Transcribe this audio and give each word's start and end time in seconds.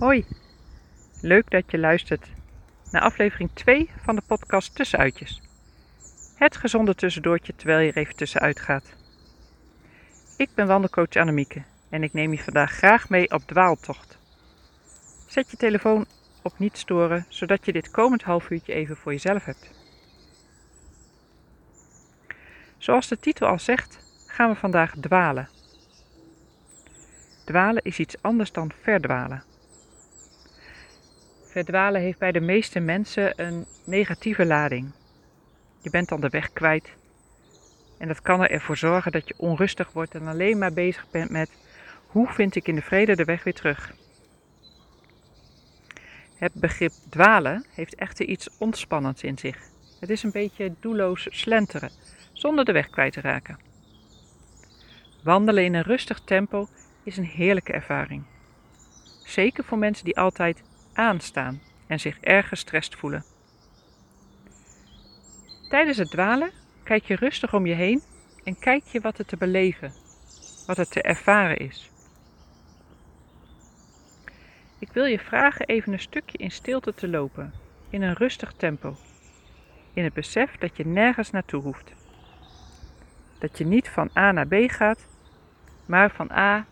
Hoi, 0.00 0.24
leuk 1.20 1.50
dat 1.50 1.70
je 1.70 1.78
luistert 1.78 2.26
naar 2.90 3.02
aflevering 3.02 3.50
2 3.54 3.90
van 4.02 4.14
de 4.14 4.22
podcast 4.26 4.74
Tussenuitjes. 4.74 5.42
Het 6.34 6.56
gezonde 6.56 6.94
tussendoortje 6.94 7.54
terwijl 7.56 7.80
je 7.80 7.92
er 7.92 7.96
even 7.96 8.16
tussenuit 8.16 8.60
gaat. 8.60 8.94
Ik 10.36 10.50
ben 10.54 10.66
wandelcoach 10.66 11.16
Annemieke 11.16 11.62
en 11.88 12.02
ik 12.02 12.12
neem 12.12 12.32
je 12.32 12.42
vandaag 12.42 12.72
graag 12.72 13.08
mee 13.08 13.30
op 13.30 13.42
dwaaltocht. 13.46 14.18
Zet 15.26 15.50
je 15.50 15.56
telefoon 15.56 16.06
op 16.42 16.58
niet 16.58 16.78
storen, 16.78 17.26
zodat 17.28 17.66
je 17.66 17.72
dit 17.72 17.90
komend 17.90 18.22
half 18.22 18.50
uurtje 18.50 18.72
even 18.72 18.96
voor 18.96 19.12
jezelf 19.12 19.44
hebt. 19.44 19.70
Zoals 22.78 23.08
de 23.08 23.18
titel 23.18 23.46
al 23.46 23.58
zegt, 23.58 23.98
gaan 24.26 24.50
we 24.50 24.56
vandaag 24.56 24.94
dwalen. 25.00 25.48
Dwalen 27.44 27.82
is 27.82 27.98
iets 27.98 28.22
anders 28.22 28.52
dan 28.52 28.72
verdwalen. 28.82 29.49
Verdwalen 31.50 32.00
heeft 32.00 32.18
bij 32.18 32.32
de 32.32 32.40
meeste 32.40 32.80
mensen 32.80 33.32
een 33.36 33.66
negatieve 33.84 34.46
lading. 34.46 34.92
Je 35.80 35.90
bent 35.90 36.08
dan 36.08 36.20
de 36.20 36.28
weg 36.28 36.52
kwijt. 36.52 36.92
En 37.98 38.08
dat 38.08 38.22
kan 38.22 38.46
ervoor 38.46 38.76
zorgen 38.76 39.12
dat 39.12 39.28
je 39.28 39.34
onrustig 39.36 39.92
wordt 39.92 40.14
en 40.14 40.26
alleen 40.26 40.58
maar 40.58 40.72
bezig 40.72 41.06
bent 41.10 41.30
met 41.30 41.50
hoe 42.06 42.28
vind 42.28 42.54
ik 42.54 42.68
in 42.68 42.74
de 42.74 42.82
vrede 42.82 43.16
de 43.16 43.24
weg 43.24 43.44
weer 43.44 43.54
terug. 43.54 43.94
Het 46.34 46.52
begrip 46.54 46.92
dwalen 47.08 47.64
heeft 47.74 47.94
echter 47.94 48.26
iets 48.26 48.48
ontspannends 48.58 49.22
in 49.22 49.38
zich. 49.38 49.58
Het 50.00 50.10
is 50.10 50.22
een 50.22 50.30
beetje 50.30 50.74
doelloos 50.80 51.26
slenteren, 51.30 51.90
zonder 52.32 52.64
de 52.64 52.72
weg 52.72 52.90
kwijt 52.90 53.12
te 53.12 53.20
raken. 53.20 53.58
Wandelen 55.22 55.64
in 55.64 55.74
een 55.74 55.82
rustig 55.82 56.20
tempo 56.24 56.68
is 57.02 57.16
een 57.16 57.24
heerlijke 57.24 57.72
ervaring. 57.72 58.22
Zeker 59.24 59.64
voor 59.64 59.78
mensen 59.78 60.04
die 60.04 60.18
altijd 60.18 60.62
aanstaan 60.92 61.60
en 61.86 62.00
zich 62.00 62.20
erg 62.20 62.48
gestrest 62.48 62.96
voelen. 62.96 63.24
Tijdens 65.68 65.96
het 65.96 66.10
dwalen 66.10 66.50
kijk 66.82 67.04
je 67.04 67.14
rustig 67.14 67.54
om 67.54 67.66
je 67.66 67.74
heen 67.74 68.02
en 68.44 68.58
kijk 68.58 68.84
je 68.84 69.00
wat 69.00 69.18
er 69.18 69.26
te 69.26 69.36
beleven, 69.36 69.92
wat 70.66 70.78
er 70.78 70.88
te 70.88 71.02
ervaren 71.02 71.56
is. 71.56 71.90
Ik 74.78 74.92
wil 74.92 75.04
je 75.04 75.18
vragen 75.18 75.66
even 75.66 75.92
een 75.92 76.00
stukje 76.00 76.38
in 76.38 76.50
stilte 76.50 76.94
te 76.94 77.08
lopen, 77.08 77.52
in 77.90 78.02
een 78.02 78.14
rustig 78.14 78.52
tempo, 78.52 78.96
in 79.92 80.04
het 80.04 80.12
besef 80.12 80.56
dat 80.56 80.76
je 80.76 80.86
nergens 80.86 81.30
naartoe 81.30 81.62
hoeft. 81.62 81.92
Dat 83.38 83.58
je 83.58 83.66
niet 83.66 83.88
van 83.88 84.10
A 84.16 84.32
naar 84.32 84.46
B 84.46 84.54
gaat, 84.66 85.06
maar 85.86 86.10
van 86.10 86.30
A 86.30 86.66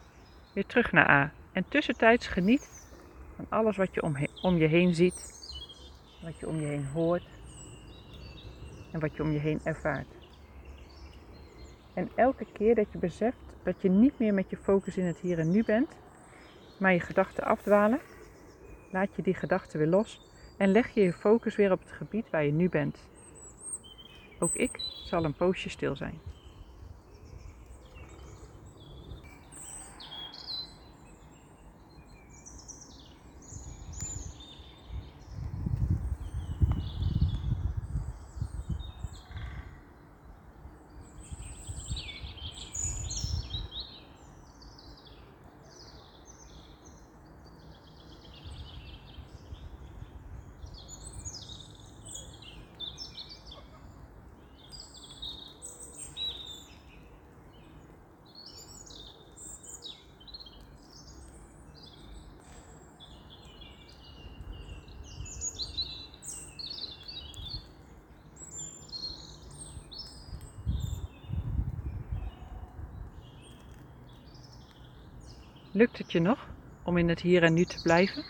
weer 0.52 0.66
terug 0.66 0.92
naar 0.92 1.10
A 1.10 1.32
en 1.52 1.64
tussentijds 1.68 2.26
geniet 2.26 2.87
van 3.38 3.46
alles 3.48 3.76
wat 3.76 3.94
je 3.94 4.02
om, 4.02 4.16
om 4.42 4.56
je 4.56 4.66
heen 4.66 4.94
ziet, 4.94 5.32
wat 6.22 6.38
je 6.38 6.48
om 6.48 6.60
je 6.60 6.66
heen 6.66 6.86
hoort 6.86 7.28
en 8.92 9.00
wat 9.00 9.16
je 9.16 9.22
om 9.22 9.32
je 9.32 9.38
heen 9.38 9.60
ervaart. 9.64 10.06
En 11.94 12.10
elke 12.14 12.46
keer 12.52 12.74
dat 12.74 12.92
je 12.92 12.98
beseft 12.98 13.36
dat 13.62 13.82
je 13.82 13.90
niet 13.90 14.18
meer 14.18 14.34
met 14.34 14.50
je 14.50 14.56
focus 14.56 14.96
in 14.96 15.04
het 15.04 15.18
hier 15.18 15.38
en 15.38 15.50
nu 15.50 15.64
bent, 15.64 15.96
maar 16.78 16.92
je 16.92 17.00
gedachten 17.00 17.44
afdwalen, 17.44 18.00
laat 18.90 19.16
je 19.16 19.22
die 19.22 19.34
gedachten 19.34 19.78
weer 19.78 19.88
los 19.88 20.20
en 20.56 20.70
leg 20.70 20.88
je 20.88 21.00
je 21.00 21.12
focus 21.12 21.56
weer 21.56 21.72
op 21.72 21.80
het 21.80 21.92
gebied 21.92 22.30
waar 22.30 22.44
je 22.44 22.52
nu 22.52 22.68
bent. 22.68 23.08
Ook 24.38 24.54
ik 24.54 24.78
zal 25.04 25.24
een 25.24 25.34
poosje 25.34 25.68
stil 25.68 25.96
zijn. 25.96 26.20
Lukt 75.78 75.98
het 75.98 76.12
je 76.12 76.20
nog 76.20 76.46
om 76.82 76.96
in 76.96 77.08
het 77.08 77.20
hier 77.20 77.42
en 77.42 77.54
nu 77.54 77.64
te 77.64 77.82
blijven? 77.82 78.24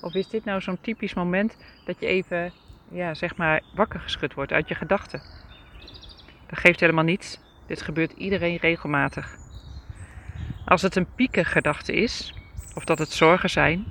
Of 0.00 0.14
is 0.14 0.28
dit 0.28 0.44
nou 0.44 0.60
zo'n 0.60 0.80
typisch 0.80 1.14
moment 1.14 1.56
dat 1.84 2.00
je 2.00 2.06
even, 2.06 2.52
ja, 2.88 3.14
zeg 3.14 3.36
maar, 3.36 3.62
wakker 3.74 4.00
geschud 4.00 4.34
wordt 4.34 4.52
uit 4.52 4.68
je 4.68 4.74
gedachten? 4.74 5.22
Dat 6.46 6.58
geeft 6.58 6.80
helemaal 6.80 7.04
niets. 7.04 7.38
Dit 7.66 7.82
gebeurt 7.82 8.12
iedereen 8.12 8.56
regelmatig. 8.56 9.36
Als 10.64 10.82
het 10.82 10.96
een 10.96 11.14
piekengedachte 11.14 11.92
is, 11.92 12.34
of 12.74 12.84
dat 12.84 12.98
het 12.98 13.10
zorgen 13.10 13.50
zijn, 13.50 13.86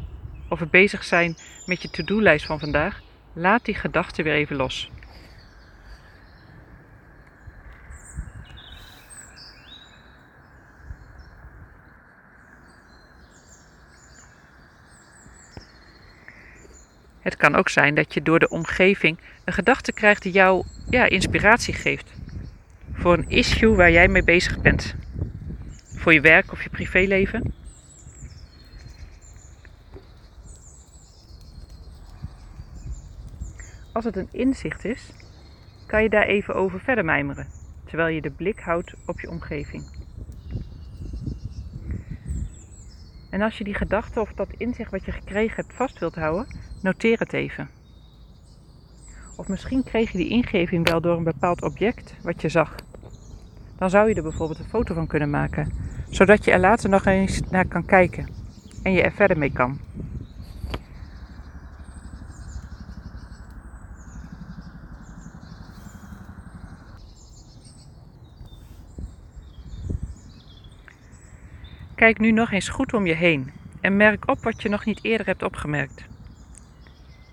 of 0.49 0.59
het 0.59 0.71
bezig 0.71 1.03
zijn 1.03 1.35
met 1.65 1.81
je 1.81 1.89
to-do-lijst 1.89 2.45
van 2.45 2.59
vandaag, 2.59 3.01
laat 3.33 3.65
die 3.65 3.75
gedachten 3.75 4.23
weer 4.23 4.33
even 4.33 4.55
los. 4.55 4.90
Het 17.21 17.37
kan 17.37 17.55
ook 17.55 17.69
zijn 17.69 17.95
dat 17.95 18.13
je 18.13 18.21
door 18.21 18.39
de 18.39 18.49
omgeving 18.49 19.17
een 19.45 19.53
gedachte 19.53 19.91
krijgt 19.91 20.21
die 20.21 20.31
jou 20.31 20.65
ja, 20.89 21.05
inspiratie 21.05 21.73
geeft. 21.73 22.13
Voor 22.93 23.13
een 23.13 23.29
issue 23.29 23.75
waar 23.75 23.91
jij 23.91 24.07
mee 24.07 24.23
bezig 24.23 24.61
bent. 24.61 24.95
Voor 25.95 26.13
je 26.13 26.21
werk 26.21 26.51
of 26.51 26.63
je 26.63 26.69
privéleven. 26.69 27.53
Als 33.93 34.05
het 34.05 34.15
een 34.15 34.29
inzicht 34.31 34.85
is, 34.85 35.11
kan 35.87 36.03
je 36.03 36.09
daar 36.09 36.25
even 36.25 36.55
over 36.55 36.79
verder 36.79 37.05
mijmeren, 37.05 37.47
terwijl 37.85 38.15
je 38.15 38.21
de 38.21 38.31
blik 38.31 38.59
houdt 38.59 38.93
op 39.05 39.19
je 39.19 39.29
omgeving. 39.29 39.83
En 43.29 43.41
als 43.41 43.57
je 43.57 43.63
die 43.63 43.73
gedachte 43.73 44.19
of 44.19 44.33
dat 44.33 44.53
inzicht 44.57 44.91
wat 44.91 45.05
je 45.05 45.11
gekregen 45.11 45.55
hebt 45.55 45.73
vast 45.73 45.99
wilt 45.99 46.15
houden, 46.15 46.47
noteer 46.81 47.19
het 47.19 47.33
even. 47.33 47.69
Of 49.35 49.47
misschien 49.47 49.83
kreeg 49.83 50.11
je 50.11 50.17
die 50.17 50.29
ingeving 50.29 50.89
wel 50.89 51.01
door 51.01 51.17
een 51.17 51.23
bepaald 51.23 51.61
object 51.61 52.15
wat 52.21 52.41
je 52.41 52.49
zag. 52.49 52.75
Dan 53.77 53.89
zou 53.89 54.09
je 54.09 54.15
er 54.15 54.23
bijvoorbeeld 54.23 54.59
een 54.59 54.65
foto 54.65 54.93
van 54.93 55.07
kunnen 55.07 55.29
maken, 55.29 55.71
zodat 56.09 56.45
je 56.45 56.51
er 56.51 56.59
later 56.59 56.89
nog 56.89 57.05
eens 57.05 57.41
naar 57.49 57.67
kan 57.67 57.85
kijken 57.85 58.29
en 58.83 58.91
je 58.91 59.01
er 59.01 59.11
verder 59.11 59.37
mee 59.37 59.51
kan. 59.51 59.79
Kijk 71.95 72.19
nu 72.19 72.31
nog 72.31 72.51
eens 72.51 72.69
goed 72.69 72.93
om 72.93 73.05
je 73.05 73.13
heen 73.13 73.51
en 73.81 73.97
merk 73.97 74.29
op 74.29 74.43
wat 74.43 74.61
je 74.61 74.69
nog 74.69 74.85
niet 74.85 74.99
eerder 75.03 75.25
hebt 75.25 75.43
opgemerkt. 75.43 76.09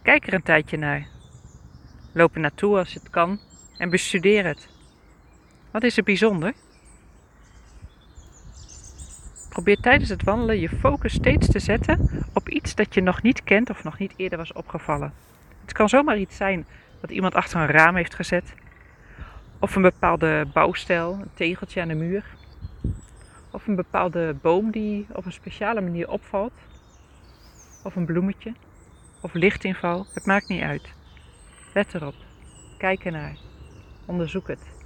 Kijk 0.09 0.27
er 0.27 0.35
een 0.35 0.43
tijdje 0.43 0.77
naar. 0.77 1.07
Loop 2.13 2.35
er 2.35 2.41
naartoe 2.41 2.79
als 2.79 2.95
het 2.95 3.11
kan 3.11 3.41
en 3.79 3.91
bestudeer 3.91 4.45
het. 4.45 4.69
Wat 5.71 5.83
is 5.83 5.97
er 5.97 6.03
bijzonder? 6.03 6.53
Probeer 9.49 9.77
tijdens 9.77 10.11
het 10.11 10.23
wandelen 10.23 10.61
je 10.61 10.69
focus 10.69 11.13
steeds 11.13 11.49
te 11.49 11.59
zetten 11.59 12.25
op 12.35 12.49
iets 12.49 12.75
dat 12.75 12.95
je 12.95 13.01
nog 13.01 13.23
niet 13.23 13.45
kent 13.45 13.71
of 13.71 13.85
nog 13.85 13.99
niet 13.99 14.13
eerder 14.17 14.39
was 14.39 14.53
opgevallen. 14.53 15.13
Het 15.61 15.73
kan 15.73 15.89
zomaar 15.89 16.19
iets 16.19 16.37
zijn 16.37 16.67
dat 17.01 17.11
iemand 17.11 17.35
achter 17.35 17.61
een 17.61 17.67
raam 17.67 17.97
heeft 17.97 18.15
gezet, 18.15 18.55
of 19.59 19.77
een 19.77 19.83
bepaalde 19.83 20.47
bouwstijl, 20.53 21.13
een 21.13 21.35
tegeltje 21.35 21.81
aan 21.81 21.89
de 21.89 21.95
muur, 21.95 22.25
of 23.51 23.67
een 23.67 23.77
bepaalde 23.77 24.37
boom 24.43 24.71
die 24.71 25.07
op 25.13 25.25
een 25.25 25.33
speciale 25.33 25.81
manier 25.81 26.11
opvalt, 26.11 26.55
of 27.83 27.97
een 27.97 28.07
bloemetje 28.07 28.53
of 29.21 29.35
lichtinval, 29.35 30.07
het 30.15 30.27
maakt 30.27 30.49
niet 30.49 30.63
uit. 30.63 30.95
Let 31.75 31.95
erop, 31.95 32.15
kijk 32.79 33.05
ernaar, 33.05 33.37
onderzoek 34.07 34.49
het. 34.49 34.78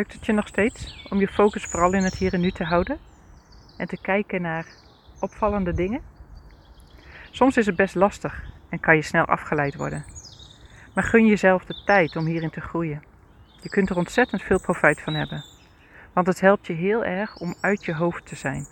Lukt 0.00 0.12
het 0.12 0.26
je 0.26 0.32
nog 0.32 0.48
steeds 0.48 1.06
om 1.10 1.20
je 1.20 1.28
focus 1.28 1.64
vooral 1.64 1.92
in 1.92 2.02
het 2.04 2.14
hier 2.14 2.34
en 2.34 2.40
nu 2.40 2.50
te 2.50 2.64
houden 2.64 2.98
en 3.76 3.86
te 3.86 3.96
kijken 3.96 4.42
naar 4.42 4.66
opvallende 5.18 5.72
dingen? 5.72 6.00
Soms 7.30 7.56
is 7.56 7.66
het 7.66 7.76
best 7.76 7.94
lastig 7.94 8.44
en 8.68 8.80
kan 8.80 8.96
je 8.96 9.02
snel 9.02 9.24
afgeleid 9.24 9.74
worden. 9.74 10.04
Maar 10.94 11.04
gun 11.04 11.26
jezelf 11.26 11.64
de 11.64 11.82
tijd 11.84 12.16
om 12.16 12.26
hierin 12.26 12.50
te 12.50 12.60
groeien. 12.60 13.02
Je 13.62 13.68
kunt 13.68 13.90
er 13.90 13.96
ontzettend 13.96 14.42
veel 14.42 14.60
profijt 14.60 15.00
van 15.00 15.14
hebben, 15.14 15.44
want 16.12 16.26
het 16.26 16.40
helpt 16.40 16.66
je 16.66 16.72
heel 16.72 17.04
erg 17.04 17.36
om 17.36 17.54
uit 17.60 17.84
je 17.84 17.94
hoofd 17.94 18.26
te 18.26 18.36
zijn. 18.36 18.66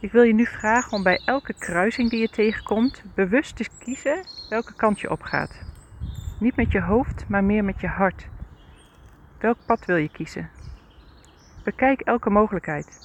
Ik 0.00 0.12
wil 0.12 0.22
je 0.22 0.34
nu 0.34 0.46
vragen 0.46 0.92
om 0.92 1.02
bij 1.02 1.20
elke 1.24 1.54
kruising 1.58 2.10
die 2.10 2.20
je 2.20 2.28
tegenkomt 2.28 3.02
bewust 3.14 3.56
te 3.56 3.68
kiezen 3.78 4.24
welke 4.48 4.74
kant 4.74 5.00
je 5.00 5.10
opgaat. 5.10 5.72
Niet 6.38 6.56
met 6.56 6.72
je 6.72 6.80
hoofd, 6.80 7.28
maar 7.28 7.44
meer 7.44 7.64
met 7.64 7.80
je 7.80 7.86
hart. 7.86 8.28
Welk 9.38 9.56
pad 9.66 9.84
wil 9.84 9.96
je 9.96 10.08
kiezen? 10.08 10.50
Bekijk 11.62 12.00
elke 12.00 12.30
mogelijkheid. 12.30 13.00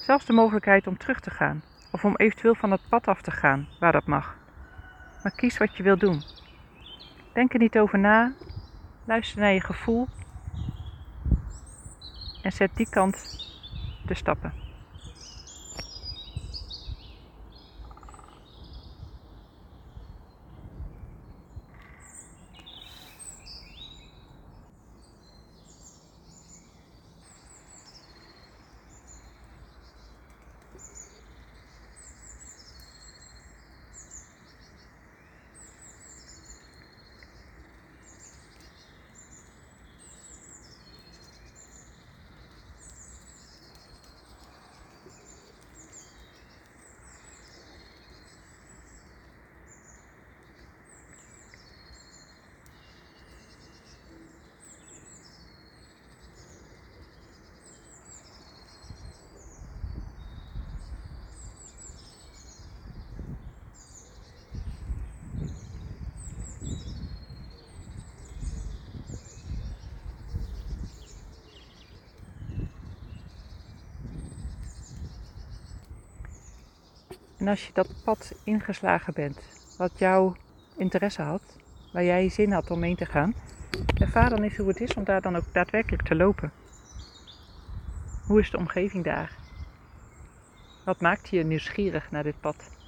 Zelfs 0.00 0.24
de 0.26 0.32
mogelijkheid 0.32 0.86
om 0.86 0.96
terug 0.96 1.20
te 1.20 1.30
gaan 1.30 1.62
of 1.90 2.04
om 2.04 2.16
eventueel 2.16 2.54
van 2.54 2.70
het 2.70 2.80
pad 2.88 3.08
af 3.08 3.22
te 3.22 3.30
gaan, 3.30 3.68
waar 3.78 3.92
dat 3.92 4.06
mag. 4.06 4.36
Maar 5.22 5.32
kies 5.32 5.58
wat 5.58 5.76
je 5.76 5.82
wil 5.82 5.98
doen. 5.98 6.22
Denk 7.32 7.52
er 7.52 7.58
niet 7.58 7.78
over 7.78 7.98
na, 7.98 8.32
luister 9.04 9.40
naar 9.40 9.52
je 9.52 9.60
gevoel 9.60 10.08
en 12.42 12.52
zet 12.52 12.70
die 12.74 12.88
kant 12.90 13.30
de 14.06 14.14
stappen. 14.14 14.52
En 77.42 77.48
als 77.48 77.66
je 77.66 77.72
dat 77.72 77.94
pad 78.02 78.34
ingeslagen 78.44 79.12
bent, 79.12 79.52
wat 79.76 79.98
jouw 79.98 80.34
interesse 80.76 81.22
had, 81.22 81.56
waar 81.90 82.04
jij 82.04 82.28
zin 82.28 82.52
had 82.52 82.70
om 82.70 82.78
mee 82.78 82.94
te 82.94 83.06
gaan, 83.06 83.34
ervaar 83.98 84.30
dan 84.30 84.42
eens 84.42 84.56
hoe 84.56 84.68
het 84.68 84.80
is 84.80 84.94
om 84.94 85.04
daar 85.04 85.20
dan 85.20 85.36
ook 85.36 85.44
daadwerkelijk 85.52 86.02
te 86.02 86.14
lopen. 86.14 86.52
Hoe 88.26 88.40
is 88.40 88.50
de 88.50 88.56
omgeving 88.56 89.04
daar? 89.04 89.38
Wat 90.84 91.00
maakt 91.00 91.28
je 91.28 91.44
nieuwsgierig 91.44 92.10
naar 92.10 92.22
dit 92.22 92.40
pad? 92.40 92.81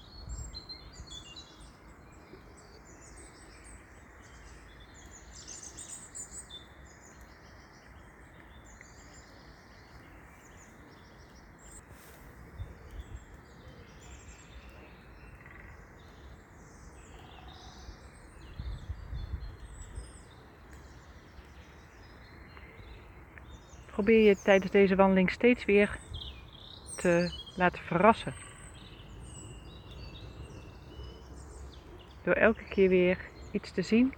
Probeer 23.95 24.29
je 24.29 24.37
tijdens 24.43 24.71
deze 24.71 24.97
wandeling 24.97 25.31
steeds 25.31 25.65
weer 25.65 25.99
te 26.97 27.33
laten 27.57 27.83
verrassen. 27.83 28.35
Door 32.23 32.35
elke 32.35 32.65
keer 32.65 32.89
weer 32.89 33.19
iets 33.51 33.71
te 33.71 33.83
zien 33.83 34.15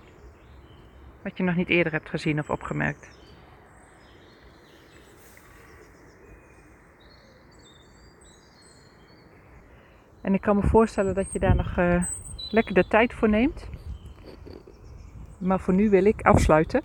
wat 1.23 1.37
je 1.37 1.43
nog 1.43 1.57
niet 1.57 1.69
eerder 1.69 1.93
hebt 1.93 2.09
gezien 2.09 2.39
of 2.39 2.51
opgemerkt. 2.51 3.11
En 10.21 10.35
ik 10.35 10.41
kan 10.41 10.57
me 10.57 10.63
voorstellen 10.63 11.15
dat 11.15 11.33
je 11.33 11.39
daar 11.39 11.57
nog 11.57 11.79
uh, 11.79 12.05
lekker 12.51 12.75
de 12.75 12.89
tijd 12.89 13.15
voor 13.15 13.29
neemt. 13.29 13.69
Maar 15.39 15.61
voor 15.61 15.75
nu 15.75 15.91
wil 15.91 16.05
ik 16.05 16.23
afsluiten. 16.23 16.83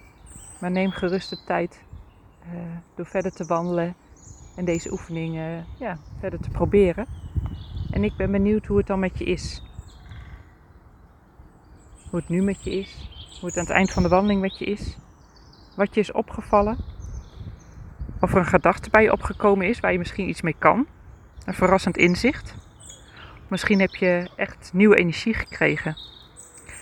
Maar 0.59 0.71
neem 0.71 0.91
gerust 0.91 1.29
de 1.29 1.43
tijd 1.45 1.83
uh, 2.45 2.59
door 2.95 3.05
verder 3.05 3.31
te 3.31 3.45
wandelen 3.45 3.95
en 4.55 4.65
deze 4.65 4.91
oefeningen 4.91 5.65
ja, 5.79 5.98
verder 6.19 6.39
te 6.39 6.50
proberen. 6.50 7.05
En 7.91 8.03
ik 8.03 8.15
ben 8.15 8.31
benieuwd 8.31 8.65
hoe 8.65 8.77
het 8.77 8.88
dan 8.88 9.00
met 9.00 9.17
je 9.17 9.24
is. 9.24 9.63
Hoe 12.10 12.19
het 12.19 12.29
nu 12.29 12.41
met 12.41 12.63
je 12.63 12.71
is. 12.71 13.10
Hoe 13.39 13.50
het 13.50 13.57
aan 13.57 13.63
het 13.63 13.74
eind 13.74 13.91
van 13.91 14.03
de 14.03 14.10
wandeling 14.10 14.41
met 14.41 14.57
je 14.57 14.65
is. 14.65 14.98
Wat 15.75 15.93
je 15.93 16.00
is 16.00 16.12
opgevallen. 16.12 16.77
Of 18.19 18.31
er 18.31 18.38
een 18.38 18.45
gedachte 18.45 18.89
bij 18.89 19.03
je 19.03 19.12
opgekomen 19.12 19.67
is 19.67 19.79
waar 19.79 19.91
je 19.91 19.98
misschien 19.98 20.29
iets 20.29 20.41
mee 20.41 20.55
kan. 20.57 20.88
Een 21.45 21.53
verrassend 21.53 21.98
inzicht. 21.98 22.55
Misschien 23.48 23.79
heb 23.79 23.95
je 23.95 24.29
echt 24.36 24.69
nieuwe 24.74 24.95
energie 24.95 25.33
gekregen. 25.33 25.95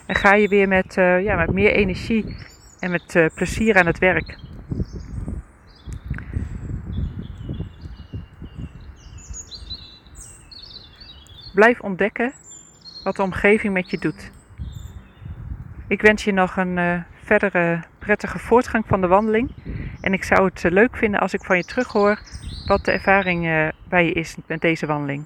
En 0.06 0.16
ga 0.16 0.34
je 0.34 0.48
weer 0.48 0.68
met, 0.68 0.98
uh, 0.98 1.24
ja, 1.24 1.36
met 1.36 1.51
meer 1.51 1.72
energie 1.72 2.36
en 2.80 2.92
met 2.92 3.16
uh, 3.16 3.25
plezier 3.36 3.78
aan 3.78 3.86
het 3.86 4.00
werk. 4.00 4.38
Blijf 11.53 11.79
ontdekken 11.79 12.34
wat 13.03 13.15
de 13.15 13.22
omgeving 13.22 13.74
met 13.74 13.89
je 13.89 13.98
doet. 13.98 14.32
Ik 15.88 16.01
wens 16.01 16.24
je 16.24 16.32
nog 16.32 16.58
een 16.58 16.77
uh, 16.77 17.01
verdere 17.24 17.84
prettige 18.00 18.39
voortgang 18.39 18.84
van 18.88 19.01
de 19.01 19.08
wandeling. 19.08 19.51
En 20.01 20.13
ik 20.13 20.24
zou 20.24 20.46
het 20.46 20.63
uh, 20.63 20.72
leuk 20.72 20.98
vinden 20.98 21.20
als 21.20 21.34
ik 21.34 21.44
van 21.44 21.58
je 21.58 21.63
terughoor 21.63 22.20
wat 22.65 22.86
de 22.86 22.91
ervaring 22.91 23.46
uh, 23.46 23.68
bij 23.88 24.06
je 24.06 24.12
is 24.12 24.36
met 24.48 24.62
deze 24.62 24.86
wandeling. 24.86 25.25